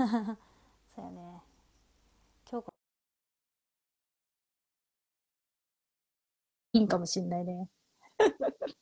[0.00, 1.42] そうやね。
[2.50, 2.72] 今日か
[6.72, 7.68] いいんかもしんないね。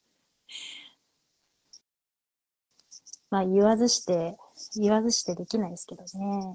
[3.30, 4.38] まあ言わずして、
[4.76, 6.52] 言わずしてできないですけどね。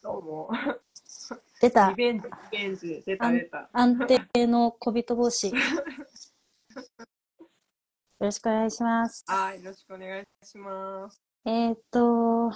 [0.00, 0.50] どうも。
[1.60, 1.96] 出たリ。
[1.96, 3.02] ベンジ、リベンジ。
[3.04, 3.68] 出た出た。
[3.72, 5.52] 安定の小人帽子。
[8.20, 9.24] よろしくお願いします。
[9.26, 11.22] はい、よろしくお願いします。
[11.46, 12.52] えーっと、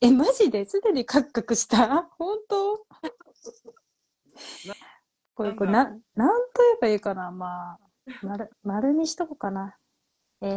[0.00, 0.64] え、マジで？
[0.64, 2.08] すでにカクカクした？
[2.18, 2.86] 本当？
[5.34, 7.32] これ、これ、な、なんと言えばいいかな？
[7.32, 7.78] まあ、
[8.22, 9.76] 丸、丸にしとこうかな。
[10.40, 10.56] え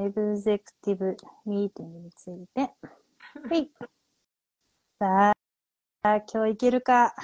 [0.00, 2.74] ー、エグゼクティブミーティングについて。
[3.50, 3.70] はい。
[4.98, 5.32] さ
[6.04, 7.14] あ、今日いけるか？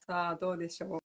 [0.00, 1.00] さあ、どうでしょう？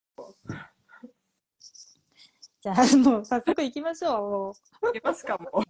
[2.62, 4.22] じゃあ、もう早速行きましょう。
[4.22, 4.52] も
[4.84, 5.64] ういけますかもう。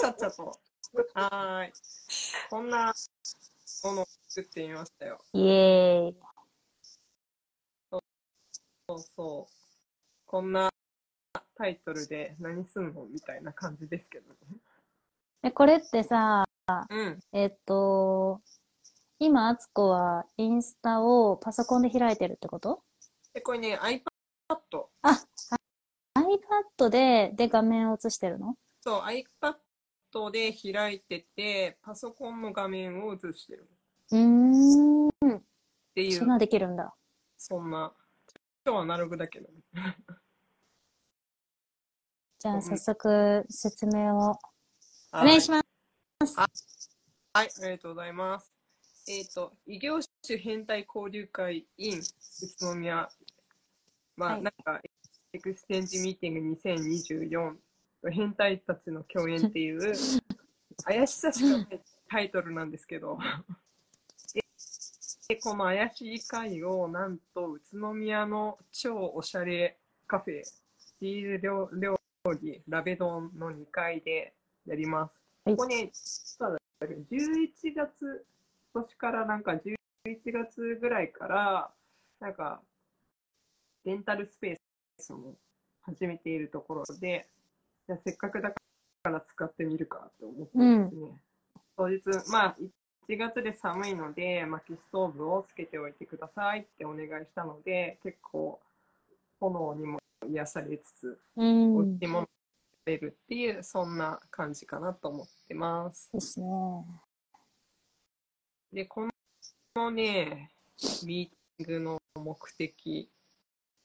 [0.00, 0.58] ちゃっちゃと。
[1.14, 1.72] はーい。
[2.50, 2.92] こんな
[3.84, 5.20] ものを作ってみましたよ。
[5.32, 6.16] イエーイ。
[7.90, 9.52] そうそう。
[10.26, 10.70] こんな
[11.56, 14.36] タイトルで何すんのみたいな感じですけどね。
[15.44, 16.44] え、これってさ、
[16.90, 17.20] うん。
[17.32, 18.40] えっと、
[19.20, 22.82] 今、あつこはインスタをパソコンで開いてるってこと？
[23.32, 24.02] で、これね、iPad。
[25.02, 25.24] あ、
[26.14, 28.56] iPad で、で画面を映してるの？
[28.80, 33.70] そう、iPad で開いてて、パソコンの画面を映してる
[34.10, 35.10] うーん、っ
[35.94, 36.94] ていう、そんなできるんだ。
[37.38, 37.92] そんな。
[38.64, 39.62] 今日はアナログだけどね。
[42.38, 45.60] じゃあ、うん早速、説明をおは願いしま
[46.26, 46.36] す。
[46.36, 46.48] はい、
[47.34, 48.52] ありがとうございます。
[49.08, 52.02] えっ、と、異業種変態交流会 in 宇
[52.60, 53.08] 都宮。
[54.16, 54.80] まあ、はいなんか、
[55.34, 57.54] エクスチェンジミーティング2024
[58.10, 59.80] 変態たちの共演っていう、
[60.84, 63.16] 怪しさしかないタイトルなんですけど、
[64.34, 64.42] で
[65.28, 71.98] でこの怪しい会を、なんと、宇都宮の超おしゃれカフェ、スティール料料
[72.38, 74.34] 理、ラベドンの2階で
[74.66, 75.18] やります。
[75.46, 78.26] はいここね、実は11月、
[78.74, 79.76] 今年からなんか11
[80.26, 81.74] 月ぐらいから、
[82.20, 82.62] なんか、
[83.84, 84.61] レンタルスペー
[85.02, 85.34] スも
[85.82, 87.28] 始めているところで、
[87.86, 91.10] じゃあせっかくだから使ってみるかと思ってですね、
[91.76, 92.56] 当日、まあ、
[93.08, 98.60] 1月で寒いので、薪ストーブをつけておいてくださいってお願いしたので、結構、
[99.40, 99.98] 炎にも
[100.30, 101.98] 癒されつつ、うん。
[101.98, 102.28] しいものを食
[102.84, 106.10] べるっていう、そんな感じかなと思ってます。
[106.12, 106.46] ですね。
[108.72, 109.08] で、こ
[109.74, 110.52] のね、
[111.04, 113.10] ミーティングの目的、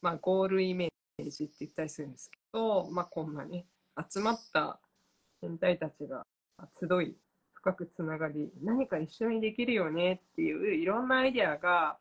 [0.02, 3.66] まあ、ゴールイメージって言ったりするんですけど、まあ、こんなね、
[4.12, 4.80] 集まった
[5.42, 6.26] 変態たちが
[6.80, 7.16] 集い、
[7.54, 11.98] 深くつながり、何か一緒にできるよねっていういろんなアイデアが、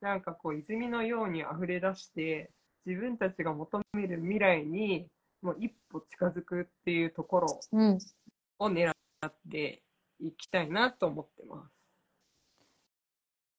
[0.00, 2.50] なんかこう、泉のように溢れ出して、
[2.84, 5.08] 自分たちが求める未来に
[5.42, 7.98] もう一歩近づくっていうところうん。
[8.58, 9.82] を狙って
[10.20, 11.70] いきたいなと思ってます。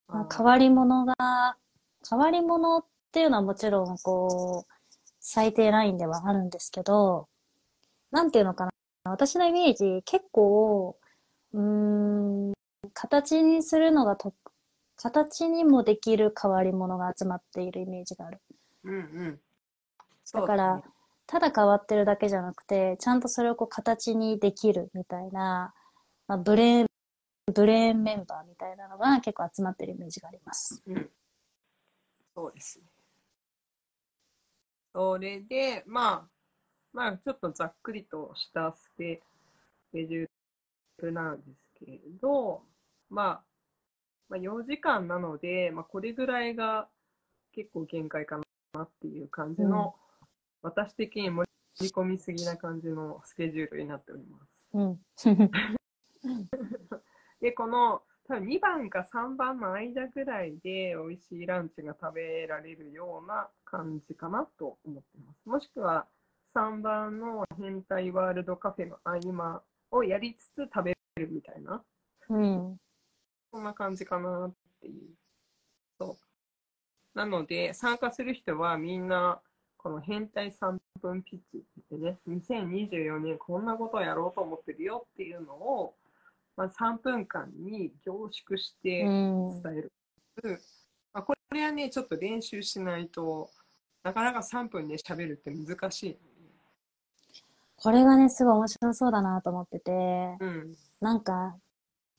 [0.08, 1.58] まあ、変わり者が、
[2.10, 4.77] 変わり者っていうのはもちろん、こう、
[5.30, 7.28] 最低ラインではあるんですけど、
[8.12, 8.72] なんていうのかな。
[9.04, 10.98] 私のイメージ、結構、
[11.52, 11.62] うー
[12.52, 12.54] ん、
[12.94, 14.34] 形にするのがと、
[14.96, 18.40] 形にもできる変わり者が集まっているイメージがある。
[18.86, 19.40] うんうん。
[20.32, 20.82] だから、
[21.26, 25.74] ただ変わってるだけじゃなくて、ちゃんとそれをこう形にできるみたいな、
[26.28, 26.88] まあ、ブレーン、
[27.54, 30.82] ブレーンメンバーみたいなのが結構集まってるイメージがあります。
[30.88, 31.10] うん。
[32.34, 32.86] そうですね。
[34.94, 36.30] それで、まあ、
[36.94, 39.22] まあ、ちょっとざっくりとしたスケ
[39.94, 40.28] ジュー
[41.06, 42.64] ルなんですけれど、
[43.10, 43.42] まあ、
[44.30, 46.88] まあ、4時間なので、まあ、これぐらいが
[47.54, 48.40] 結構限界か
[48.74, 49.96] なっていう感じの、
[50.62, 51.48] 私的に盛
[51.82, 54.68] り込みすぎな感じのスケジュールになっております。
[54.74, 55.00] うん。
[57.42, 65.50] で、この、多分2番か3番の間ぐらいで美味しいランチが食べられるような感じかなと思ってます。
[65.50, 66.08] もしくは
[66.54, 71.84] 3番の変態ワールドカフェの合間をやりつつ食べるみたいな、
[72.30, 72.78] うん。
[73.52, 75.16] そんな感じかなっていう。
[76.00, 76.18] そ
[77.16, 77.18] う。
[77.18, 79.42] なので、参加する人はみんな、
[79.78, 85.96] この変態3分ピッチって言ってね、2024年こんなことをやろうと思ってるよっていうのを、
[86.58, 89.62] まあ、3分間に凝縮してうん。
[89.62, 89.92] 伝える。
[91.14, 93.50] まあ、これはね、ちょっと練習しないと
[94.04, 96.18] なかなか3分で喋るって難しい。
[97.76, 99.92] これがね、すごい面白そうだなと思ってて、
[100.40, 100.76] うん。
[101.00, 101.56] なんか、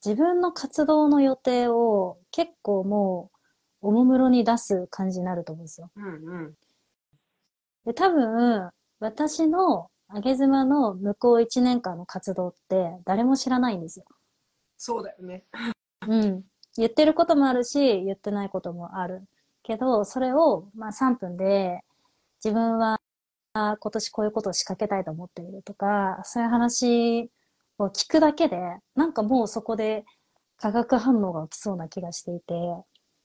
[0.04, 3.32] 自分の活動の予定を結構も
[3.82, 5.90] う、おもむろに出す感じになると思うんですよ。
[5.96, 6.08] うんう
[6.48, 6.54] ん。
[7.84, 8.70] で、多分、
[9.00, 14.04] 私のあげ妻の向こう1年間の活動って誰も知らないんですよ。
[14.78, 15.44] そうだよね。
[16.06, 16.44] うん。
[16.76, 19.24] 言ってることもあるし、言ってないこともある。
[19.62, 21.82] けど、それを、まあ3分で、
[22.42, 23.00] 自分は
[23.52, 27.30] あ今年こういうことを仕掛けたいと思っているとか、そういう話
[27.78, 28.56] を聞くだけで、
[28.94, 30.04] なんかもうそこで
[30.56, 32.54] 化学反応が起きそうな気がしていて、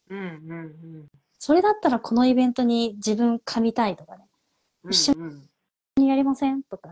[0.10, 1.08] うんうん
[1.40, 4.26] それだったらこのイベントに自分噛みたいとかね、
[4.86, 4.92] うん。
[4.92, 5.50] 一緒うん
[6.06, 6.90] やりませんとか、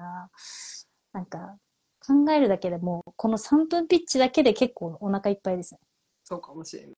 [1.14, 1.58] なんか
[2.12, 5.80] 考えるだけでもう、この3分ピッチだけで結構お腹いっぱいですね。
[6.26, 6.94] そうかもしれない。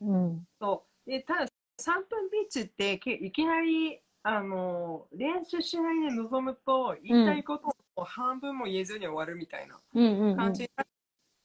[0.00, 0.44] うん。
[0.60, 1.10] そう。
[1.10, 1.46] で、ただ、
[1.78, 9.78] 3分ピッチってけいきなり、あの、練習しないで臨むと、言いたいことを半分も言えずに終わるみたいな。
[10.36, 10.70] 感じ。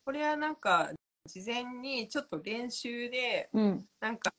[0.06, 0.92] これはなんか、
[1.26, 3.86] 事前にちょっと練習で、うん。
[4.00, 4.32] なんか、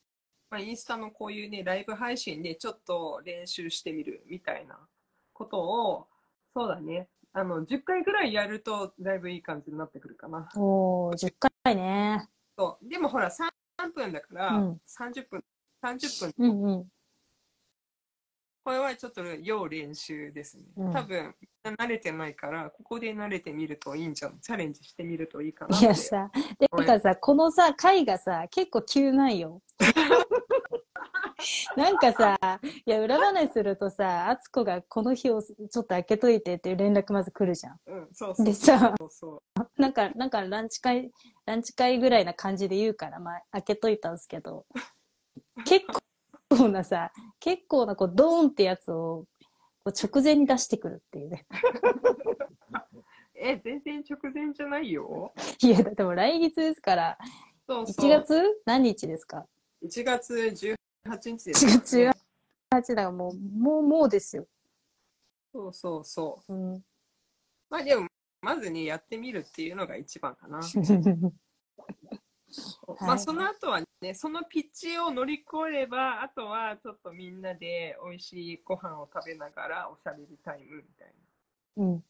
[0.51, 4.79] まあ、インスタのこういうね、ライブ配信でちょっと練習してみるみたいな
[5.35, 6.07] ことを、
[6.55, 7.09] そうだね。
[7.33, 10.49] あの、10回ぐらいやると、だいぶいい感じになってくるかな。
[10.57, 12.29] おー、10回ね。
[12.57, 12.89] そう。
[12.89, 15.45] でもほら、3分だから、うん30分、
[15.85, 16.89] 30分うんうん。
[18.65, 20.65] これはちょっと要練習ですね。
[20.77, 24.41] うん多分、みんな慣れてないから、ここで慣れてみるといいんじゃん。
[24.41, 25.85] チャレンジしてみるといいかなって。
[25.85, 29.63] いやさ、てかさ、このさ、回がさ、結構急なんよ。
[31.77, 32.39] なんかさ、
[32.85, 37.81] いや、裏話するとさ、あつこがこの日をちょっと開けといてっていう連絡まず来るじゃん。
[37.87, 38.95] うん、そうそうでさ。
[39.77, 41.13] なんか、なんかランチ会、
[41.47, 44.67] ランチ会ぐらいな感じで言うから、まあ、開けといたんですけど、
[45.65, 45.87] 結
[46.51, 49.27] 構なさ、結構なこう、ドーンってやつを、
[49.85, 51.47] こう直前に出してくるっていうね。
[53.41, 55.33] え、全然直前じゃないよ。
[55.63, 57.19] いや、だってもう来月ですから、
[57.69, 58.11] 1そうそう。
[58.11, 59.47] 月何日ですか
[59.85, 60.78] ？1月18
[61.17, 62.13] 日です、1月18
[62.75, 64.47] 8だからもう、もう、もうですよ。
[65.53, 66.53] そうそうそう。
[66.53, 66.85] うん。
[67.71, 68.07] まあでも、
[68.43, 70.61] まずね、やってみるっていうのが一番かな。
[73.01, 81.15] まあその後はね、そのピッチを乗り越えれば、あとはちょっとみんなで美味しいご飯を食べながらおしゃべりタイムみたい
[81.77, 81.85] な。
[81.85, 82.05] うん。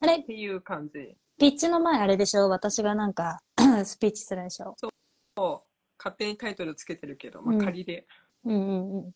[0.00, 0.16] あれ？
[0.18, 1.16] っ、ていう感じ。
[1.38, 2.48] ピッチの前あれでしょ？
[2.48, 3.40] 私がなんか、
[3.84, 4.76] スピーチするでしょ？
[4.80, 5.62] そう
[5.98, 8.04] 勝手にタイトルつけてるけど、まあ、うん仮で、うん
[8.44, 9.12] うんうん。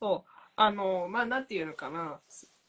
[0.00, 2.20] そうあのまあなんていうのかな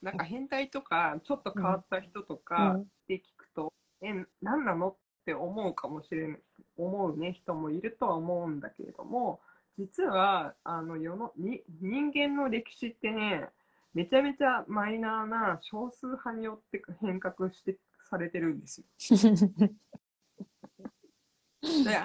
[0.02, 3.74] なんか変態とかちょっと変わった人とかうんで聞くと、
[4.04, 4.96] え何なのっ
[5.26, 6.40] て思うかもしれない
[6.78, 9.42] 思うね人もいるとは思うんだけれども
[9.80, 13.50] 実はあの世のに人間の歴史ってね
[13.94, 17.78] めちゃめちゃマイナーな少数派によって変革して
[18.10, 18.88] されてるんですよ。
[21.84, 21.98] で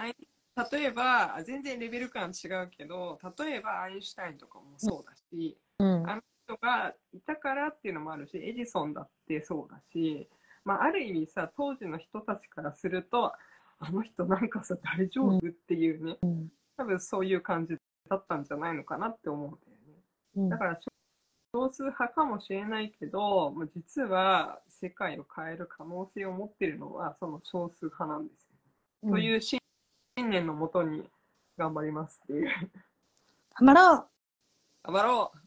[0.71, 6.09] 例えば全然レベル感違うけど例えばアインシュタインとかもそうだし、うん。
[6.09, 10.29] あの人がいたからっていうのもあるしエジソンだってそうだし、
[10.65, 13.33] まあ、ある意味さ当時の人たちからすると
[13.81, 17.77] あの人なんかさ大丈夫っていうね、うん多分そういう感じ
[18.11, 20.03] だったんじゃないのかなって思うんだよね。
[20.37, 20.81] うんだから
[21.55, 28.49] 少数派かもしれないけど、まあ実は世界を変える可能性を持っているのはその少数派なんです
[29.05, 29.11] よ。
[29.13, 29.61] という信
[30.31, 31.09] 念のもとに
[31.57, 32.49] 頑張りますっていう。
[33.57, 34.09] 頑張ろう
[34.83, 35.39] 頑張ろう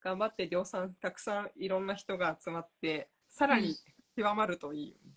[0.00, 3.74] 頑張って量産たくさんいろんな人が集まってさらに
[4.16, 5.12] 極まるといいよね。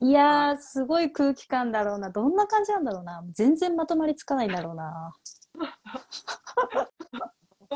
[0.00, 2.10] いやー、すごい空気感だろうな。
[2.10, 3.24] どんな感じなんだろうな。
[3.30, 5.14] 全然まとまりつかないんだろうな。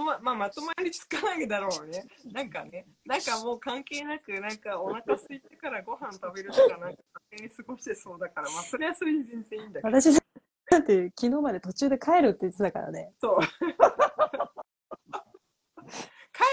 [0.05, 2.05] ままあ、まとまりつかないだろうね。
[2.33, 10.01] なんかね、なんかもう関係なく、なんかお腹空いてからご飯食べるとか、なんか勝手に過ごしてそうだから、まあそれはそれで全然いいんだけど。
[10.01, 10.19] 私
[10.71, 13.15] だって昨日まで途中で帰るって言ってたからね。
[13.21, 13.39] そう。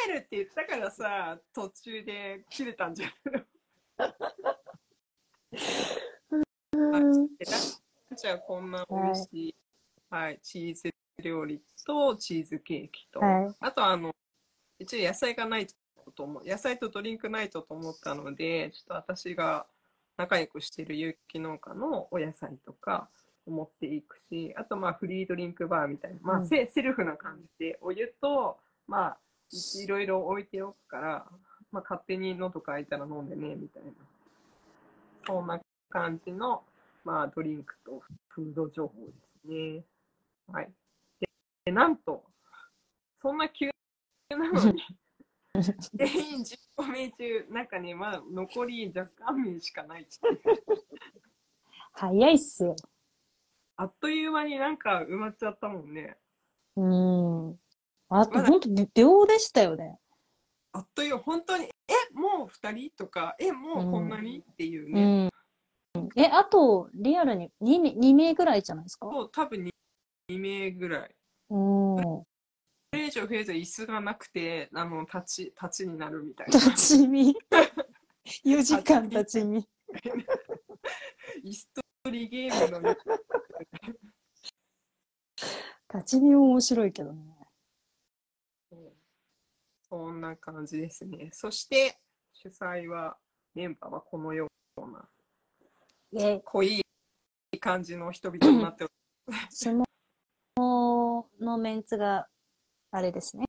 [0.06, 3.32] 帰るって言ったからさ、途中で切れたんじゃないの
[7.38, 7.46] で
[8.18, 9.56] じゃあこんな美味しい、
[10.10, 10.90] はい、チーズ
[11.22, 13.56] 料理とチーズケーキと、はい。
[13.60, 14.14] あとあの、
[14.80, 15.68] 一応野菜がない
[16.16, 19.66] と思う、野菜とドリンクないとと思ったので、ちょっと私が
[20.18, 23.10] 仲良くしている有機農家のお野菜とか
[23.46, 28.58] を持っていくし、あとまあフリードリンクバーみたいな、まあうんセセルフな感じで、お湯と、
[28.88, 29.18] まあ
[29.52, 31.26] いいろいろ置いておくから、
[31.72, 33.92] まあ勝手に喉乾いたら飲んでね、みたいな。
[35.28, 36.64] そんな感じの、
[37.04, 39.84] まあドリンクとフード情報ですね。
[40.52, 40.70] はい。
[41.66, 42.24] で、なんと、
[43.16, 43.72] そんな急
[44.30, 44.84] なのに、
[45.96, 50.62] 全員15名中、なんかね、まだ残り若干名しかないっていう
[51.94, 52.76] 早いっすよ。
[53.78, 56.18] あっという間になんか埋まっちゃったもんね。
[56.76, 57.60] うん。
[58.10, 59.98] あと、まだほんと、秒でしたよね。
[60.72, 61.70] あっという間、本当に、え、
[62.14, 65.28] もう2人とか、え、もうこんなに、っていううね。
[65.28, 66.10] ん。
[66.16, 69.08] え、あと、リアルに 2, 名2名ぐらいじゃないですか？
[69.10, 69.72] そう、多分 2,
[70.30, 71.16] 2名ぐらい。
[71.56, 72.04] うん。
[72.04, 72.28] こ
[72.92, 76.60] れ以上増えると椅子がなくて、あの、立ち、立ちになるみたいな。
[76.60, 77.36] 立ち見。
[78.44, 79.66] 4時間立ち見。
[81.44, 81.70] 椅子
[82.04, 82.98] 取りゲームのね、
[85.94, 87.36] 立ち見も面白いけどね。
[89.88, 91.30] そんな感じですね。
[91.32, 92.00] そして、
[92.34, 93.18] 主催は、
[93.54, 95.08] メンバーはこのような
[96.18, 96.82] え、濃い
[97.60, 98.94] 感じの人々になっており
[99.50, 99.86] 相撲
[101.46, 102.28] のメンツが、
[102.92, 103.46] あれですね。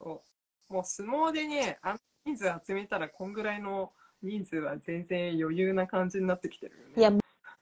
[0.00, 0.22] そ
[0.70, 6.92] うもう相撲でね、あの人数集めたら、こんぐらいの人数は全然余裕な感じになってきてるよね。
[6.96, 7.12] いや、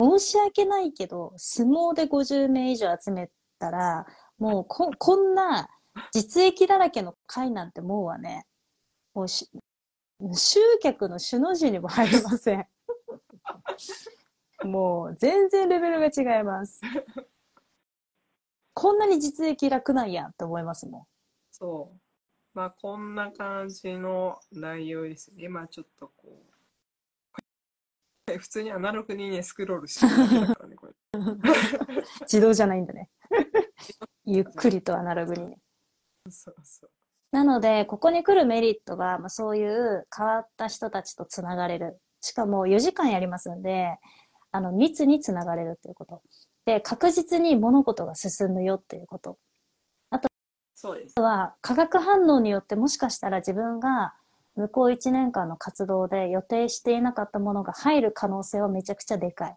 [0.00, 4.06] 申し訳ないけど、相撲で50名以上集めたら、
[4.38, 5.68] もうこ、こんな
[6.12, 8.46] 実益だらけの会なんてもうはね、
[9.14, 9.48] もうし、
[10.34, 12.66] 集客の主の字にも入りません。
[14.64, 16.80] もう、全然レベルが違います。
[18.80, 21.08] こんなに実益楽なんやって思いますも
[21.50, 22.00] そう。
[22.54, 25.48] まあ、こんな感じの内容ですね。
[25.48, 26.44] まあ、ちょっとこ
[28.28, 28.32] う。
[28.38, 30.92] 普通にアナログにね、スクロールしてるからね、これ。
[31.18, 31.40] ん。
[32.22, 33.10] 自動じゃないんだね。
[34.24, 35.58] ゆっくりとアナログにね。
[36.30, 36.90] そうそう。
[37.32, 42.00] なので、ここに来るメリットが、まあ、そういう変わった人たちとつながれる。
[42.20, 43.98] しかも4時間やりますんで、
[44.52, 46.22] あの、密につながれるっていうこと。
[46.68, 49.38] で、確実に物事が進むよっていうこと。
[50.10, 50.28] あと。
[51.22, 54.12] は、化学反応によってもしかしたら自分が
[54.54, 59.56] 向こう1年間の活動で予定していなかったものが入る可能性はめちゃくちゃでかい。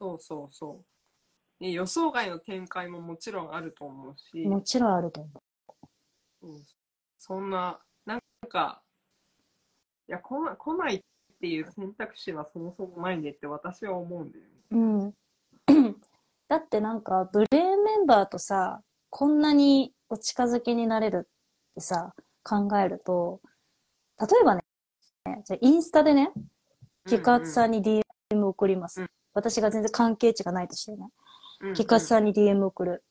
[0.00, 0.82] そうそうそ
[1.60, 1.62] う。
[1.62, 5.30] ね、予想外の展開ももちろんあると思うし、もちろんあると思
[6.42, 6.62] うん
[7.16, 8.82] そんな、なんか、
[10.08, 11.00] いや、来ないっ
[11.40, 14.50] ていう選択肢はそもそもないねって私は思うんだよね。
[14.72, 14.76] う。
[14.76, 15.14] うん。
[16.48, 22.14] だってなんか、ブレーンメンバーとさ、こんなにお近づきになれるってさ、
[22.44, 23.40] 考えると、
[24.20, 24.62] 例えばね、
[25.44, 26.32] じゃあインスタでね、
[27.06, 29.00] キカツさんに DM 送ります。
[29.02, 31.08] うん私が全然関係値がないとしてね。
[31.62, 33.02] うんキカツさんに DM 送る。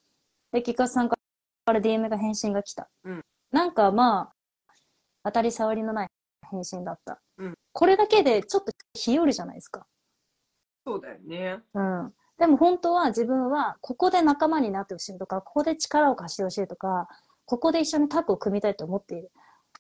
[0.51, 1.17] で、キカツさんか
[1.65, 2.89] ら DM が返信が来た。
[3.03, 4.33] うんなんかまあ、
[5.23, 6.09] 当たり障りのない
[6.49, 7.19] 返信だった。
[7.37, 9.87] うんこれだけでちょっと日和るじゃないですか。
[10.85, 11.59] そうだよね。
[11.73, 12.13] うん。
[12.41, 17.07] でも本当は自分はここで仲間になってほしいとか、ここで力を貸してほしいとか、
[17.45, 19.31] ここで一緒にタッグを組みたいと思っている。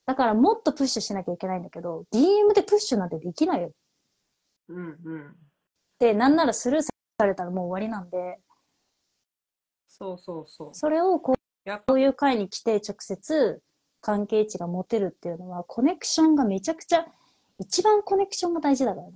[0.05, 3.71] だからもっとプッシュしなきゃいけないんだけど、DM でプッシュなんてできないよ。
[4.69, 5.35] うんうん。
[5.97, 6.91] で、なんならスルーさ
[7.25, 8.39] れたらもう終わりなんで、
[9.87, 10.69] そうそうそう。
[10.73, 13.59] それをこうこういう会に来て直接
[14.01, 17.07] 関係値が持てるっていうのは、コネクションがめちゃくちゃ、
[17.57, 19.13] 一番コネクションが大事だからね。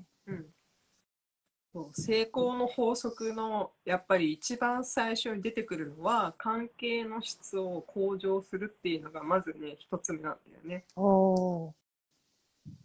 [1.94, 10.86] 成功の法則のやっぱり一番最初に出てくるのは関係の質を向上するっていうのがまずね一つ目なんだよね。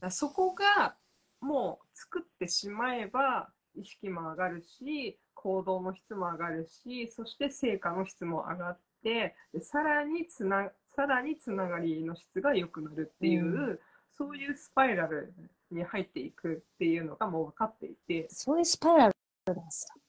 [0.00, 0.94] だそこが
[1.40, 13.80] もう作ってしまえば意識も上がるし行動の質も上がるしそして成果の質も上がってでさらにつなさらにつながりの質が良くなるっていう、う
[14.18, 15.32] そういうスパイラル
[15.70, 19.14] に入っていくっていうのがもう分かっていてそういうスパイラル
[19.46, 20.00] なんですよ。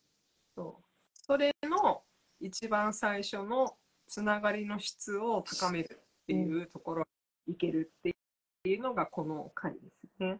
[0.56, 2.01] そうそれの
[2.39, 3.75] 一番最初の
[4.08, 7.08] つながりの質を高めるっていうところ
[7.48, 8.15] にいけるって
[8.70, 10.39] いうのがこの回ですね。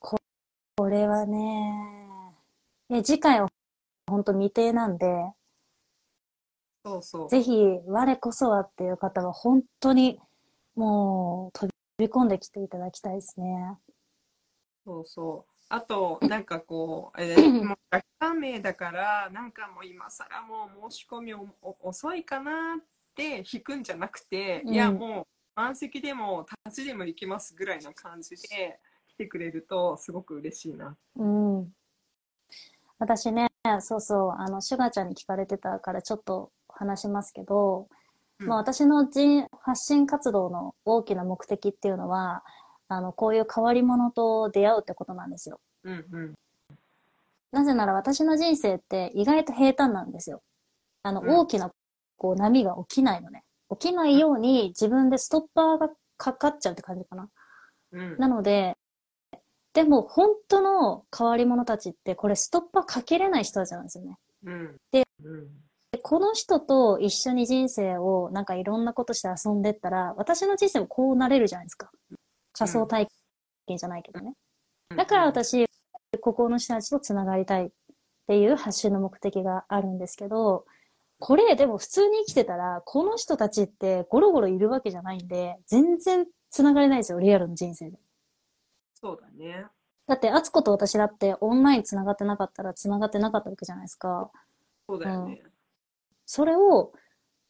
[0.00, 1.72] これはね、
[2.88, 3.48] ね次回は
[4.08, 5.06] 本当未定なんで、
[6.84, 7.28] そうそう。
[7.28, 7.52] ぜひ
[7.86, 10.20] 我こそはっていう方は本当に
[10.76, 13.76] もう飛び込んできていただきたいですね。
[14.84, 15.52] そうそう。
[15.68, 25.26] あと、 なんかこう、えー、 もう学科名だから、なんかもう今更もう申し込みおお遅いかなって引くんじゃなくて、うんいやもう
[25.56, 28.78] 満席でも立ちでも行きますぐらいな感じで
[29.08, 30.96] 来てくれるとすごく嬉しいな。
[31.16, 31.74] うん。
[33.00, 33.48] 私ね、
[33.80, 37.97] そうそう、あの、シュガちゃんに聞かれてたからちょっと話しますけど、うん
[38.46, 42.44] まあ私の人発信活動の大きな目的っていうのは、
[42.88, 45.60] あの、こういう変わり者と出会うってことなんですよ。
[45.84, 46.34] うんうん。
[47.52, 50.42] なぜなら私の人生って意外と平坦なんですよ。
[51.02, 51.70] あの、うん大きな
[52.16, 53.44] こう波が起きないのね。
[53.70, 57.28] 起きないように自分でストッパーがかかっちゃうって感じかな。
[57.92, 58.16] うん。
[58.18, 58.76] なので、
[59.72, 64.18] でも本当の変わり者たちってこれストッパーかけれない人たちなんですよね。
[64.44, 64.76] うん。
[64.90, 65.48] でうん。
[65.98, 71.90] でこの人と一緒に人生をなんかいろんなことして遊んでったら、私の人生もこうなれるじゃないですか。
[72.52, 73.08] 仮想体
[73.66, 74.34] 験じゃないけどね。
[74.96, 75.66] だから私、
[76.20, 77.70] ここの人たちと繋がりたいっ
[78.28, 80.66] ていう発信の目的があるんですけど、
[81.18, 87.98] これでも普通に生きてたら、この人たちってゴロゴロいるわけじゃないんで、全然繋がれないですよ、リアルの人生で。
[88.94, 89.66] そうだね。
[90.06, 94.30] だって、アツコと私だってオンライン繋がってなかったら繋がってなかったわけじゃないですか。
[94.88, 95.42] そうだよね。
[96.28, 96.92] それを、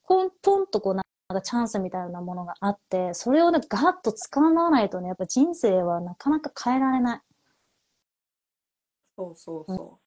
[0.04, 1.04] ポンポンとこうなん
[1.35, 7.20] かチャンスみたいなものがあって、それをね、ガーッと掴まないとね、やっぱ人生はなかなか変えられない。
[9.16, 9.99] そうそうそ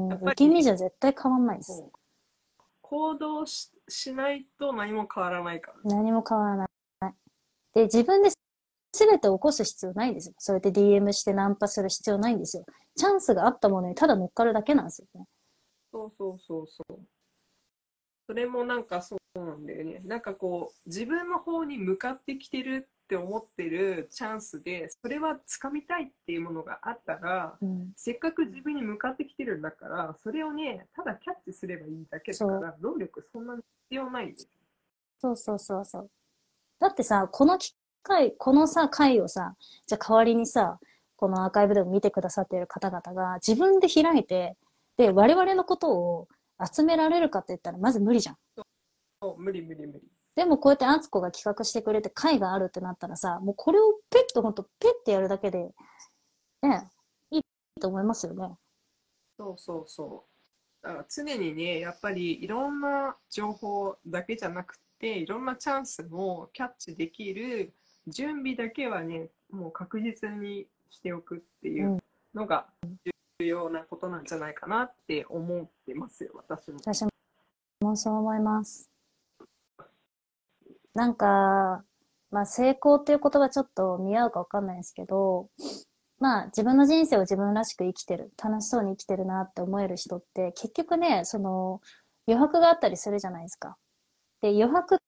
[0.00, 0.08] う。
[0.08, 1.84] やっぱ受け身りじゃ絶対変わんないです。
[2.82, 5.96] 行動ししないと何も変わらないからね。
[5.96, 6.66] 何も変わらな
[7.10, 7.14] い。
[7.74, 8.30] で、自分で
[8.92, 10.34] 全て起こす必要ないんですよ。
[10.38, 12.64] そうやって DM してナンパする必要ないんですよ。
[12.96, 15.26] チャンスがあったものにただ乗っかるだけなんですよね。
[15.92, 16.98] そうそうそうそう。
[18.30, 20.02] それもなんかそうなんだよね。
[20.04, 27.90] なんかこう、自分の方に向かってきてるって思ってるチャンスで、それは掴みたいっていうものがあったら、うん。
[27.96, 34.32] せっかく自分に向かってきてるんだから、それをね、ただキャッチすればいいだけだから、労力そんなに必要ない。
[35.18, 36.10] そうそうそうそう。
[36.78, 39.56] だってさ、この機会、このさ、回をさ、
[39.88, 40.78] じゃあ代わりにさ、
[41.16, 44.56] このアーカイブでも見てくださっている方々が自分で開いて、
[44.96, 46.28] で、我々のことを
[46.66, 48.36] 集められるかって言ったらまず無理じゃん。
[49.22, 50.02] そう無理無理無理。
[50.36, 55.70] でもこうやってアツコが企画してくれて会があるってなったらさ、もうこれをペッとほんとペッてやるだけで、
[56.62, 56.88] ね、
[57.30, 57.42] いい
[57.80, 58.54] と思いますよね。
[59.38, 60.24] そうそうそ
[60.82, 60.86] う。
[60.86, 67.74] だから常にね、やっぱりいろんな情報だけじゃなくて、いろんなチャンスもキャッチできる
[68.06, 71.98] 準備だけはね、もう確実にしておくっていう
[72.34, 73.12] のが重
[73.44, 76.78] 要なことなんじゃないかなって思ってますよ、私も。
[76.78, 77.06] 私
[77.80, 78.90] もそう思います。
[80.94, 81.84] なんか、
[82.30, 85.48] まあ成功っていう言葉ちょっと見合うかわかんないですけど、
[86.18, 91.80] まあ自分の人生を自分らしく生きてる、楽しそうに生きてるなって思える人って結局ね、その
[92.26, 93.76] 余白があったりするじゃないですか。
[94.40, 94.98] で、余白っ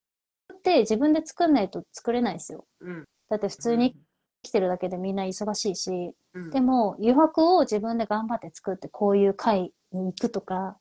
[0.63, 2.65] て自分で作んないと作れないですよ。
[2.81, 3.05] うん。
[3.29, 3.99] だって普通に生
[4.43, 10.79] きてるだけでみんな忙しいし、うん、でも余白を自分で頑張って作ってこういう会に行くとか、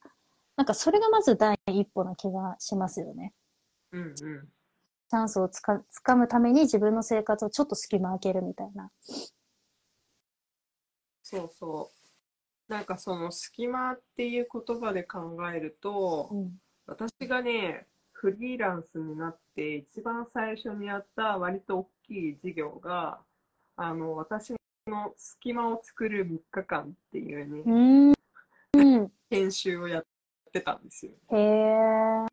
[0.58, 3.34] なんかそれがまず第一歩な気がしますよね。
[3.92, 4.14] うんうん。
[4.14, 8.90] チャンスをつか掴むために自分の生活をちょっと隙間開けるみたいな。
[11.22, 11.92] そうそ
[12.70, 12.72] う。
[12.72, 16.52] なんかその隙間っていう言葉で考えると、うん。
[16.88, 23.20] 私がね、フリーランスになって一番最初にやった割と大きい事業が、
[23.84, 24.54] あの、私
[24.86, 28.14] の隙間を作る3日間っていうね、うーん。
[28.74, 29.12] うん。
[29.32, 30.06] 研修をやっ
[30.54, 31.14] てたんですよ。
[31.32, 32.28] へえ。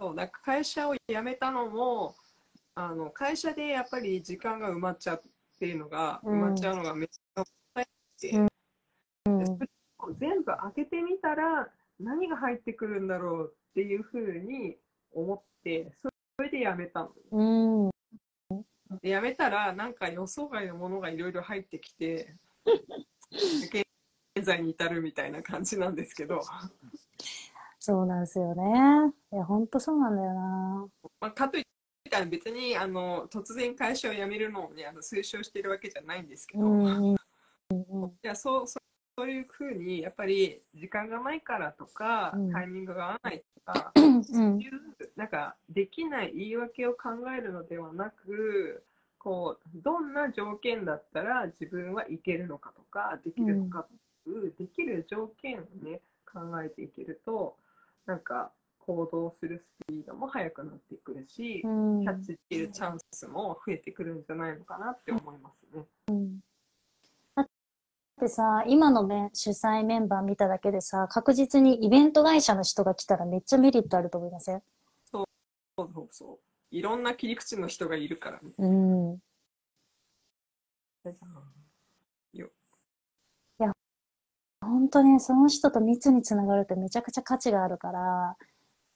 [0.00, 2.16] そう、なんか会社を辞めたのも、
[2.74, 9.68] あの、会社でやっぱり時間が埋まっちゃうっていうのが、うん埋まっちゃうのがめっちゃもったいなくて、うんうんでそれ
[10.00, 11.68] を全部開けてみたら
[12.00, 14.76] 何が入ってくるんだろうっていうふうに
[15.12, 16.08] 思ってそ
[16.42, 17.90] れでやめたのうん。
[19.02, 22.34] でやめたらなんか予想外のものがいろいろ入ってきて
[23.30, 26.42] 現在に至るみたいな感じなんですけど、
[27.78, 29.12] そうなんですよね。
[29.32, 30.88] いや、ほんとそうなんだよな。
[31.20, 36.86] まあ、かといって別にあの突然会社を辞めるのをねあの推奨してるわけじゃないんですけど、うん。
[36.86, 37.16] い
[37.70, 37.82] うん。
[38.02, 38.12] うん。
[38.22, 38.87] やそうそう
[39.18, 44.58] そういうふうにやっぱり時間がないからとか、うんタイミングが合わないとかうん。
[44.60, 44.70] いう
[45.16, 48.84] なんかできない言い訳を考えるのではなく
[49.18, 53.88] こうどんな条件だったら自分はいけるのかとかできるのか
[54.24, 56.00] という、できる条件をね
[56.32, 57.56] 考えていけると
[58.06, 65.84] なんか行動するスピードも速くなってくるし、うんキャッチできるチャンスも増えてくるんじゃないのかなって思いますね。
[66.06, 66.47] だ
[68.18, 74.62] ってさ、今のメン主催メンバー見ただけでさ、確実にイベント会社の人が来たらめっちゃメリットあると思いません？
[75.04, 75.26] そう
[75.76, 76.38] そうそう
[76.70, 78.50] いろんな切り口の人がいるからね。
[78.58, 79.18] うん。
[84.60, 88.36] 本当ね、その人と密につながるってめちゃくちゃ価値があるから、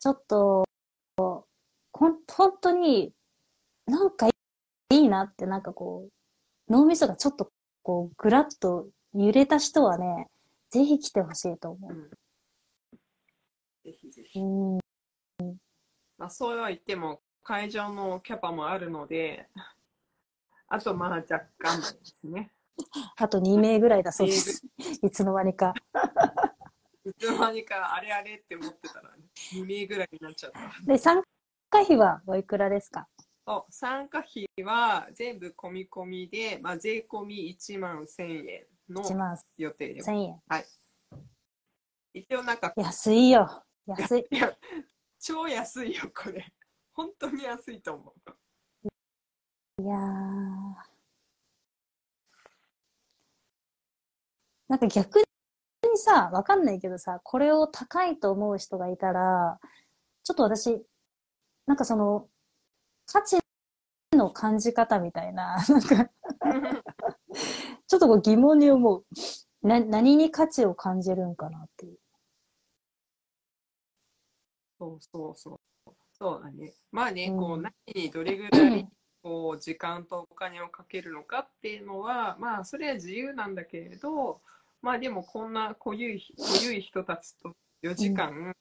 [0.01, 0.65] ちょっと、
[1.17, 3.15] ほん、本当に、
[3.87, 4.33] なんかい
[4.91, 7.49] いなって、なんかこう、脳みそがちょっと、
[7.83, 10.29] こう、ぐらっと揺れた人はね、
[10.71, 12.11] ぜひ来てほしいと思うん
[13.85, 14.39] ぜひぜひ。
[14.39, 14.43] う。
[14.43, 15.57] うん。
[16.17, 19.49] まあ、そうは言っても、会場のキャパもあるので、
[20.69, 22.53] あとまあ若干ですね。
[23.17, 24.63] あと2名ぐらいだそうです。
[25.03, 25.75] いつの間にか。
[27.05, 29.13] いつの間にかあれあれって思ってたら、
[29.53, 30.61] 2名ぐらいになっちゃった。
[30.87, 31.23] で、参
[31.69, 33.09] 加費はおいくらですか？
[33.45, 40.11] そう参加費は全部込み込みで、まあ、税込み1万1000円の ?1 万予定です。
[40.11, 40.43] 1000円。
[42.15, 43.65] 一応なんか、安いよ。
[43.87, 44.27] 安い。
[44.31, 44.53] いや、
[45.19, 46.53] 超安いよ、これ。
[46.93, 49.83] 本当に安いと思う。
[49.83, 50.93] いやー。
[54.69, 55.25] なんか逆に
[55.99, 59.59] さ、わかんないけどさ、これを高いと思う人がいたら、
[60.23, 60.85] ちょっと私、
[61.67, 62.29] なんかその、
[63.07, 63.39] 価値
[64.13, 66.11] の感じ方みたいな、なんか、
[67.93, 69.05] ちょっとこう疑問に思う。
[69.69, 71.99] な、何に価値を感じるんかなっていう。
[74.79, 75.93] そうそうそう。
[76.15, 76.73] そうだね。
[76.91, 78.89] まあね、うんこう、何にどれぐらい、
[79.23, 84.41] こう、時間とお金をかけるのかっていうのは、まあ、それは自由なんだけれど、
[84.81, 88.57] まあでも、こんな濃ゆい、濃ゆい人たちと4時間、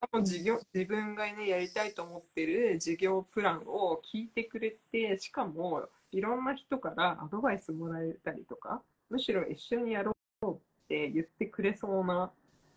[0.00, 10.56] この事業自分がね、やりたいと思ってる事業プランを聞いてくれて、しかも、いろんな人からアドバイスもらえたりとか、むしろ一緒にやろうっ
[10.88, 12.30] て言ってくれそうな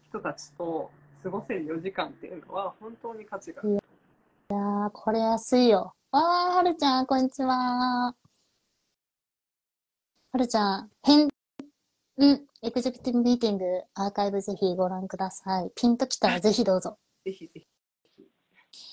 [0.03, 0.91] 人たちと
[1.23, 3.79] 過ごせる4時間っていうのは、本当に価値がある。
[4.49, 5.93] あー、これ安いよ。
[6.11, 8.13] わー、はるちゃん、こんにちは。
[10.33, 11.29] はるちゃん、変、
[12.17, 13.63] うん、エグゼクティブミーティング、
[13.93, 15.71] アーカイブぜひご覧ください。
[15.75, 16.97] ピンときたらぜひどうぞ。
[17.25, 17.70] ぜひぜひ。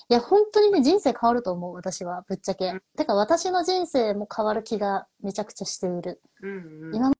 [0.09, 2.81] いや、本当にね、人生変わると思う、私は、ぶっちゃけうん。
[2.97, 6.19] てか、私の人生も変わる気がめちゃくちゃしている。
[6.41, 6.95] うんうん。
[6.95, 7.11] 今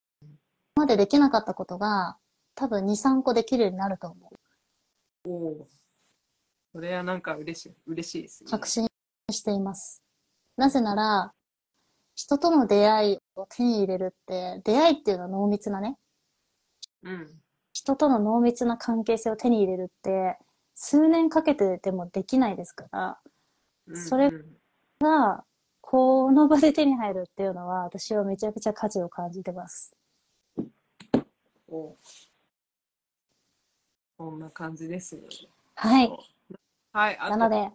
[0.76, 2.18] までできなかったことが、
[2.56, 4.32] 多分2、3個できるようになると思
[5.26, 5.30] う。
[5.30, 5.68] おお。
[6.72, 8.50] それはなんか嬉しい、嬉しいですね。
[8.50, 8.88] 確信
[9.32, 10.04] しています。
[10.58, 11.32] なぜなら、
[12.16, 15.96] 人との出会いを手に入れるって、出会いっていうのは濃密なね、
[17.04, 17.40] うん。
[17.72, 20.40] 人との濃密な関係性を手に入れるって、
[20.82, 23.20] 数年かけてでもできないですから、
[23.88, 24.46] うんそれうん
[25.02, 25.44] が、
[25.82, 29.94] この場で手に入るっていうのは、私はめちゃくちゃ価値を感じてます。
[31.68, 31.98] お
[34.18, 35.24] そんな感じですね。
[35.76, 36.12] はい。
[36.94, 37.18] はい。
[37.18, 37.72] なので、はい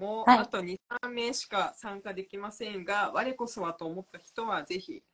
[0.00, 5.04] もうあと2、3名しか参加できませんが、我こそはと思った人はぜひ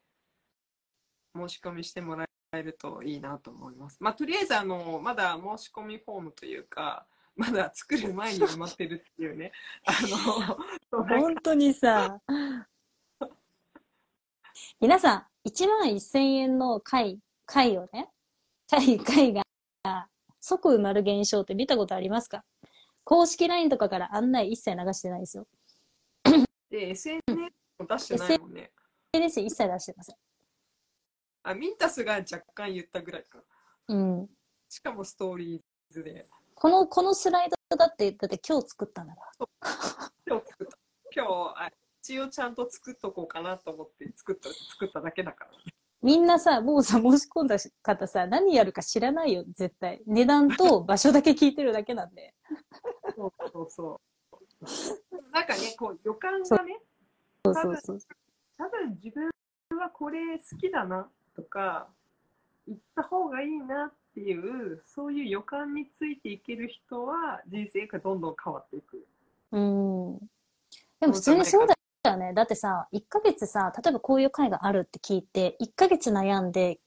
[1.36, 3.96] 申し込みしてもらえるといいなと思います。
[4.00, 9.52] まあ、とりあえず、あの、まだ申し込みフォームというか、まだ作る前に埋まってるっていうね。
[9.84, 9.92] あ
[10.92, 12.20] の、本当にさ、
[14.80, 18.08] 皆さん、1万1000円の会、会をね、
[18.68, 19.42] 会、会が
[20.40, 22.44] 即埋まる現象って見たことありますか？
[23.04, 25.46] 公式 LINE とかから案内一切流してないですよ。
[26.70, 27.22] で、SNS
[27.78, 28.70] も出してないもんね。
[29.12, 30.16] SNS 一切出してません。
[31.42, 33.38] あ、ミンタスが若干言ったぐらいか。
[33.88, 34.28] うん。
[34.68, 36.26] しかもストーリーズで。
[36.54, 39.46] この、このスライドだって、だって今日作ったんだから。
[40.26, 40.78] 今日作った。
[41.14, 41.70] 今日、あ
[42.02, 45.50] 一応ちゃんと作っとこうかなと思って作った、作っただけだから。
[46.02, 50.02] みんなさ、もうさ、申し込んだ方さ、何やるか知らないよ、絶対。
[50.06, 52.34] 値段と 場所だけ聞いてるだけなんで。
[53.14, 54.00] そうそうそ
[55.12, 55.30] う。
[55.30, 56.80] なんかね、こう予感がね、
[57.44, 57.98] そうそうそう。
[58.56, 59.30] 多分自分
[59.78, 61.10] はこれ好きだな
[61.42, 61.88] とか、
[62.66, 69.06] 行った方がいいなっていう、そういう予感についていける人は人生がどんどん変わっていく。
[69.52, 70.18] うん。
[71.00, 71.74] でも普通にそうだ
[72.10, 72.32] よね。
[72.32, 76.80] だってさ、1ヶ月さ、例えばこういう会があるって聞いて、1ヶ月悩んで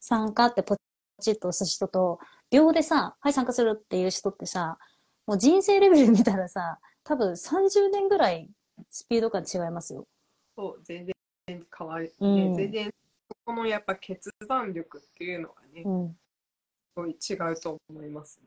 [0.00, 0.76] 参加ってポ
[1.20, 2.18] チッと押す人と、
[2.50, 4.78] 秒でさ、はい参加するっていう人ってさ、
[5.26, 8.48] もう人生レベル見たらさ、多分30年ぐらい
[8.90, 10.06] スピード感違いますよ。
[10.56, 11.14] そう、全然
[11.76, 12.56] 変わる、うんね。
[12.56, 12.90] 全然、
[13.52, 16.08] のやっぱ決断力っていうのがね、うん。
[16.12, 16.16] す
[16.96, 18.40] ごい違うと思います。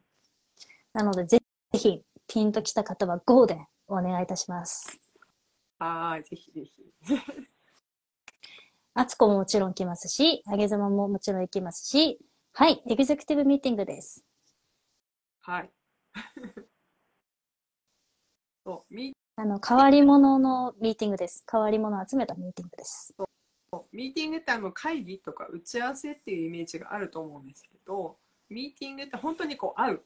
[0.93, 1.39] なので、ぜ
[1.73, 3.57] ひ、ピンときた方は GO で
[3.87, 4.99] お願いいたします。
[5.79, 6.71] はーい、ぜひぜひ。
[8.93, 12.19] あつこももちろん来ますし、あげざまももちろん行きますし、
[12.53, 14.25] はい、エグゼクティブミーティングです。
[15.41, 15.71] はい。
[18.65, 21.45] そう、ミあの、変わり者のミーティングです。
[21.49, 23.15] 変わり者を集めたミーティングです。
[23.91, 28.17] ミーティングってあの会議とか打ち合わせっていうイメージがあると思うんですけど、
[28.49, 30.01] ミーティングって本当にこう会う。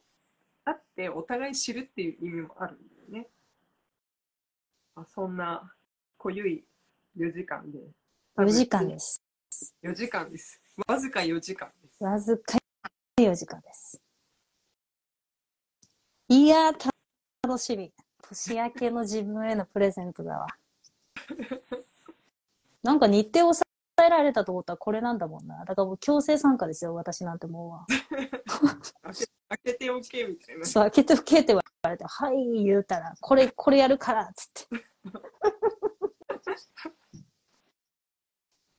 [0.65, 2.77] 会ってお互い知るっていう意味もあるん
[3.11, 3.27] だよね。
[4.95, 5.73] まあ、そんな
[6.17, 6.63] 濃ゆい
[7.17, 7.79] 4時間で。
[8.37, 9.21] 4時間です。
[9.83, 10.61] 4時間です。
[10.87, 12.03] わずか4時間です。
[12.03, 12.57] わずか
[13.19, 14.01] 4時間です。
[16.29, 16.89] いやー、
[17.43, 17.91] 楽しみ。
[18.21, 20.47] 年明けの自分へのプレゼントだわ。
[22.83, 23.63] なんか日程を抑
[24.05, 25.65] えられたと思ったらこれなんだもんな。
[25.65, 27.87] だからもう強制参加ですよ、私なんてもうは。
[29.49, 30.65] 開けておけみたいな。
[30.65, 34.85] そう、開けておけって言われて、はい、言うたら、これ、これやるから、つって。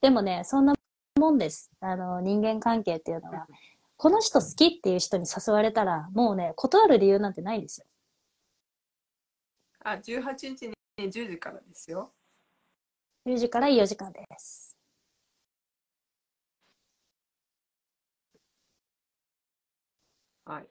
[0.00, 0.74] でもね、そんな
[1.18, 1.70] もんです。
[1.80, 3.46] あの、人間関係っていうのは。
[3.96, 7.86] この人好きっていう人に誘われたら、もうね、断る理由なんてないんですよ。
[9.80, 12.12] あ、18日に10時からですよ。
[13.26, 14.76] 10時から4時間です。
[20.44, 20.66] はい。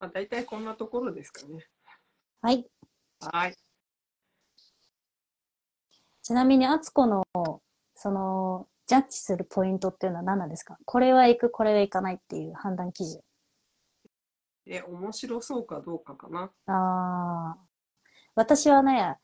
[0.00, 1.64] まあ、大体こんなところですかね。
[2.40, 2.66] はい。
[3.20, 3.54] はい。
[6.22, 7.24] ちなみに、あつこの、
[7.94, 10.76] その、ジャッジするポイントっていうのは何なんですか？
[10.84, 13.22] これは行く、これは行かないっていう判断基準。
[14.66, 16.52] え、面白そうかどうかかな。
[16.66, 17.58] ああ。
[18.34, 19.16] 私はね、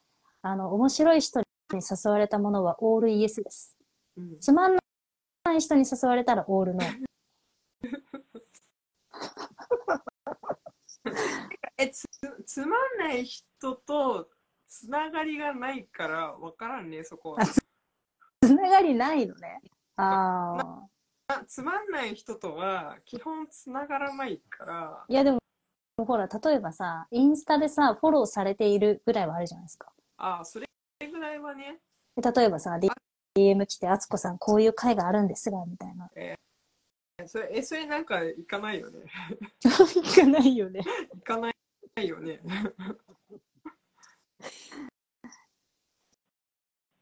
[0.43, 1.41] あの、面白い人
[1.77, 3.77] に誘われたものはオールイエスです。
[4.17, 4.41] うん。
[4.41, 4.79] つまん
[5.45, 7.05] ない人に誘われたらオールノー。
[11.79, 12.05] え、つ、
[12.45, 14.29] つまんない人と
[14.67, 17.47] つながりがないからわからんね、そこは。
[17.47, 17.63] つ
[18.55, 19.61] ながりないのね。
[19.97, 20.87] ああ。
[21.31, 25.39] あつまんない人とは基本つながらないから、いやでも、
[25.99, 29.93] ほら、例えばさ、インスタでさ、フォローされているぐらいはあるじゃないですか。
[30.17, 30.67] あそれ
[31.07, 31.79] ぐらいはね、
[32.17, 32.79] で例えばさ、
[33.37, 36.11] DM 来て、あつこさんこういう会があるんですが、みたいな。
[37.27, 38.99] それ、え、それなんか行かないよね。
[39.63, 40.81] 行かないよね。
[41.15, 41.53] 行かな
[42.03, 42.41] いよね。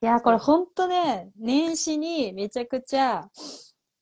[0.02, 3.30] いや、これほんとね、年始にめちゃくちゃ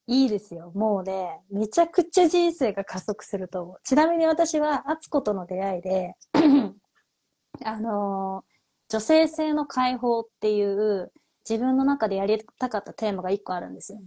[0.09, 0.72] いいですよ。
[0.74, 3.80] もうね、めちゃくちゃ人生が加速すると思う。
[3.85, 6.16] ちなみに私は、あつことの出会いで、
[7.64, 8.53] あのー
[8.94, 11.12] 女性性の解放っていう
[11.48, 13.98] 自分の中でやりたかったテーマが一個あるんですよ。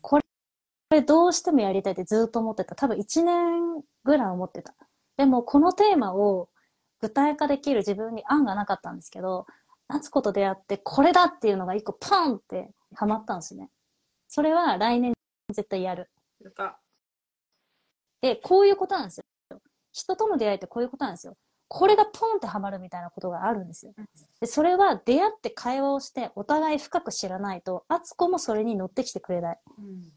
[0.00, 0.20] こ
[0.90, 2.76] れ、どうしてもやりたいってずっと思ってた。
[2.76, 4.76] 多分1年ぐらい思ってた。
[5.16, 6.48] でもこのテーマを
[7.00, 9.44] 具体化できる自分に案がなかったんですけど、
[9.88, 13.70] 夏子と出会ってこれだっていうのが一個ポンってハマったんですね。
[14.28, 15.14] それは来年
[15.52, 16.08] 絶対やる。
[16.44, 16.78] やった。
[18.20, 19.24] で、こういうことなんですよ。
[19.90, 21.36] 人との出会いってこういうことなんですよ。
[21.68, 23.92] これがポンってハマるみたいなことがあるんですよ。
[24.40, 29.58] で、それは出会って会話をしてお互い深く知らないと、あつこもそれに乗ってきてくれない。
[29.78, 30.12] うん。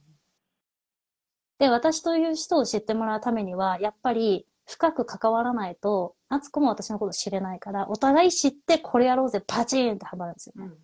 [1.57, 10.53] で、私という人を知ってもらうためには、やっぱり深く関わらないと、あつこも私のこと知れないから、お互い知ってこれやろうぜ、パチーンってハマるんですよ。
[10.57, 10.77] うん。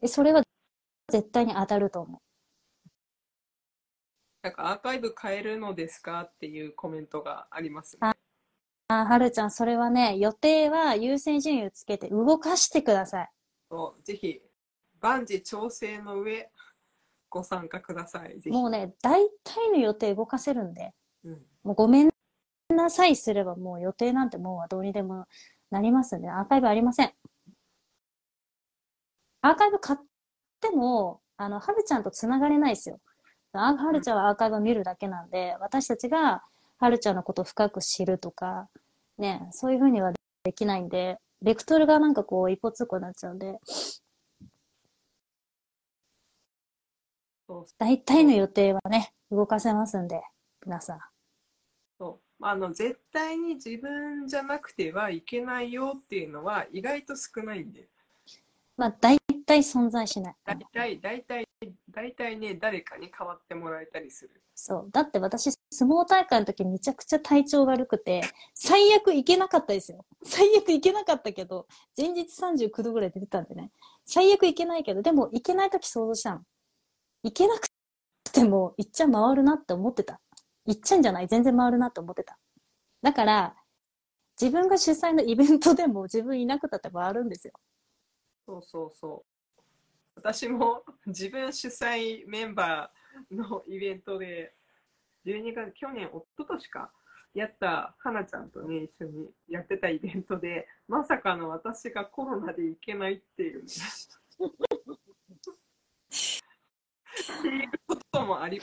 [0.00, 0.42] で、それは
[1.10, 2.20] 絶対に当たると思う。
[4.42, 8.12] なんかアーカイブ変えるのですかっていうコメントがありますね。
[8.88, 13.30] あ、はるちゃん、それはね、予定は優先順位をつけて動かしてください。
[13.70, 14.40] そうぜひ、
[15.00, 16.50] 万事調整の上、
[17.30, 18.40] ご参加ください。
[18.40, 18.50] ぜひ。
[18.50, 20.92] もうね、大体の予定動かせるんで、
[21.24, 21.42] うん。
[21.62, 22.10] もうごめん
[22.68, 25.26] なさいすればもう予定なんてもうどうにでも
[25.70, 27.12] なりますんで、アーカイブありません。
[29.40, 29.98] アーカイブ買っ
[30.60, 33.00] ても、あの、はるちゃんと繋がれないですよ。
[33.52, 36.42] あはるちゃんはアーカイブを見るだけなんで、私たちが
[36.78, 38.68] はるちゃんのことを深く知るとか、
[39.18, 40.12] ね、そういうふうには
[40.44, 43.58] できないんで、ベクトルがなんかこう一歩通行になっちゃうんで、
[47.46, 50.22] そう大体の予定はね、動かせますんで、
[50.64, 51.00] 皆さん。
[51.98, 52.44] そう。
[52.44, 57.88] あの、絶対に自分じゃなくてはいけないよっていうのは意外と少ないんで。
[58.76, 60.34] まあ、大体存在しない。
[60.44, 61.43] 大体、大体、
[61.94, 64.42] 大体ね、誰かに代わってもらえたりする。
[64.54, 64.90] そう。
[64.90, 68.22] だって私、相撲大会の時めちゃくちゃ体調悪くて、
[68.54, 70.04] 最悪行けなかったですよ。
[70.24, 73.70] 最悪行けなかったけど、前日39度ぐらい出てたんでね。
[74.04, 76.42] 最悪行けないけど、でも行けない時想像したの。
[77.22, 77.68] 行けなく
[78.32, 80.20] ても、行っちゃ回るなって思ってた。
[80.66, 81.28] 行っちゃうんじゃない？
[81.28, 82.38] 全然回るなって思ってた。
[83.02, 83.56] だから、
[84.40, 87.52] 自分が主催のイベントでも自分いなくたって回るんですよ。
[88.46, 89.33] そうそうそう。
[90.16, 94.54] 私も自分主催メンバーのイベントで、
[95.26, 96.92] 12月、去年、一昨年か、
[97.34, 103.64] やった、花ちゃんとね、一緒にやってたイベントで、まさかの私がコロナで行けないっていう。
[103.64, 103.66] っ
[107.42, 108.60] ていうこともあり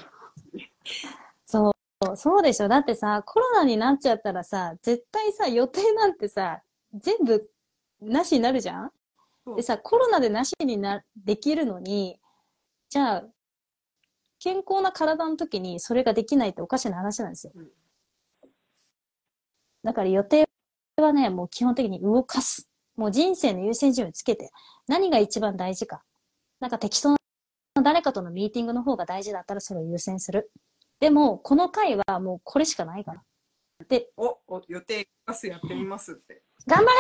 [1.46, 1.72] そ
[2.12, 2.68] う、そうでしょ。
[2.68, 6.62] だってさ、コロナになっちゃったらさ、絶対さ、予定なんてさ、
[6.94, 7.52] 全部
[8.02, 8.92] なしになるじゃん？
[9.56, 12.20] でさ、コロナでなしにな、できるのに、
[12.90, 13.24] じゃあ、
[14.40, 17.70] 健康な体の時にそれができないっておかしな話なんですようん。
[19.84, 20.48] だから予定
[20.98, 22.70] はね、もう基本的に動かす。
[22.96, 24.52] もう人生の優先順位をつけて、
[24.88, 26.04] 何が一番大事か。
[26.60, 27.18] なんか適当な
[27.84, 30.52] 誰かとのミーティングの方が大事だったらそれを優先する。
[31.00, 33.24] でも、この回はもうこれしかないから。
[33.88, 36.44] で、お、お予定ガスやってみますって。
[36.68, 36.98] 頑張れ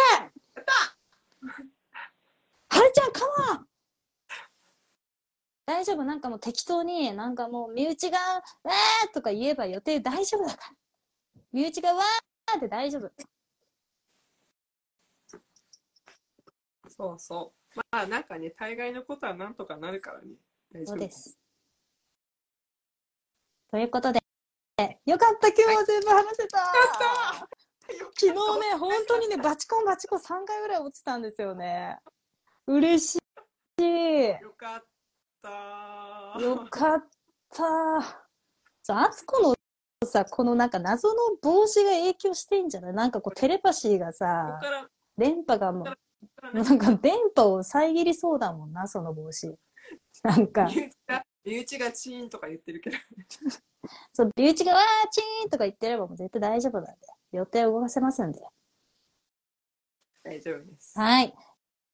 [2.69, 3.19] はるちゃん、カ
[3.55, 3.67] モン
[5.81, 6.03] 大丈夫？
[6.03, 10.75] なんかもう適当に、なんかもう身内が、わーとか言えば予定大丈夫だから。
[11.51, 13.11] 身内がわーって大丈夫。
[16.87, 17.79] そうそう。
[17.91, 20.35] まあなんかね、大概のことはなんとかなるからね。
[20.71, 21.09] 大丈夫そうで。
[21.09, 21.39] す。
[23.71, 24.21] ということで、
[25.07, 26.59] よかった、今日は全部話せた。
[27.87, 28.35] 昨日ね、
[28.77, 31.97] 本当にね、バチコンバチコン3回ぐらい落ちたんですよね。
[32.67, 33.17] 嬉し
[33.79, 34.27] い。
[34.27, 34.90] よかった。
[36.39, 37.03] よかっ
[37.53, 37.99] た。
[38.93, 39.55] あつこ
[40.01, 42.93] のさ、このなんか謎の帽子が影響してんじゃない？
[42.93, 44.59] なんかこうテレパシーがこさ
[45.17, 49.55] 電波がもう、ねなんか電波を遮りそうだもんな、その帽子。
[50.23, 50.67] なんか、
[51.43, 52.97] 身内がチーンとか言ってるけど。
[54.13, 57.07] そう、身内がわーチーンとか言ってればもう絶対大丈夫なんで。
[57.31, 58.39] 予定を動かせますんで。
[60.23, 60.97] 大丈夫です。
[60.99, 61.33] はい。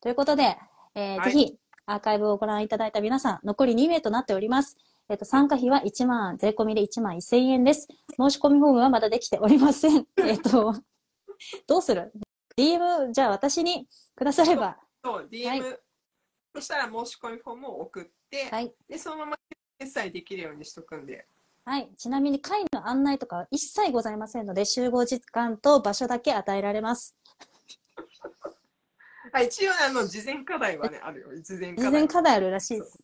[0.02, 0.58] ということで、
[0.96, 1.58] えーはいぜひ、
[1.90, 4.78] アーカイブをご覧いただいた皆さん、残り2名となっております。
[5.10, 7.88] えっ、と、参加費は1万、税込みで1万1000円です。
[8.20, 10.06] 申し込みフォームはまだできておりません。
[10.20, 10.74] えっと、
[11.66, 12.12] どうする
[12.58, 14.78] ?DM、じゃあ私にくだされば。
[15.02, 15.80] そう、DM、
[16.56, 18.74] そしたら申し込みフォームを送って、はい。
[18.90, 19.38] で、そのまま
[19.80, 21.26] 決済できるようにしとくんで。
[21.64, 21.90] はい。
[21.98, 27.18] ちなみに会の案内とかは一切ございませんので、集合時間と場所だけ与えられます。
[29.32, 31.28] あ一応、あの、事前課題はね、あるよ。
[31.42, 31.86] 事前課題。
[31.86, 33.04] 事前課題あるらしいです。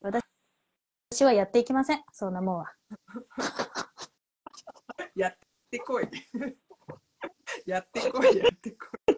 [0.00, 2.02] 私はやっていきません。
[2.12, 2.72] そんなもんは。
[5.14, 5.38] やっ
[5.70, 6.08] てこい。
[7.66, 9.14] やってこい、やってこい。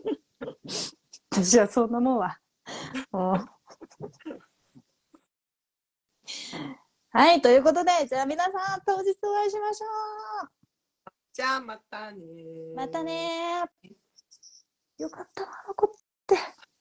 [1.31, 2.39] 私はそんなもんは。
[3.11, 3.49] もう
[7.11, 8.53] はい、ということで、じゃあ皆さん、
[8.87, 9.87] 当日お会いしましょ
[11.33, 12.19] じゃあ、またね
[12.73, 12.77] う。
[12.77, 13.97] またねー。
[14.99, 16.01] よかったわ、こっ
[16.35, 16.66] って。